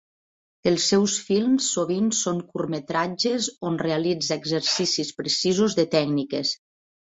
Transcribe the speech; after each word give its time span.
Els 0.69 0.85
seus 0.91 1.17
films 1.27 1.67
sovint 1.73 2.07
són 2.21 2.41
curtmetratges, 2.55 3.51
on 3.71 3.79
realitza 3.85 4.41
exercicis 4.45 5.15
precisos 5.23 5.81
de 5.83 5.91
tècniques. 5.97 6.61